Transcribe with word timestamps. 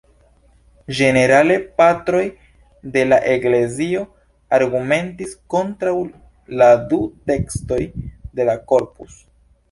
Ĝenerale 0.99 1.55
Patroj 1.81 2.21
de 2.95 3.03
la 3.09 3.19
Eklezio 3.33 4.01
argumentis 4.59 5.35
kontraŭ 5.55 5.93
la 6.61 6.71
du 6.95 6.99
tekstoj 7.33 7.79
de 8.41 8.49
la 8.49 8.57
Corpus. 8.73 9.21